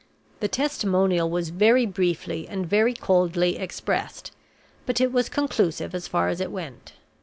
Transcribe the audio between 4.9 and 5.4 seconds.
it was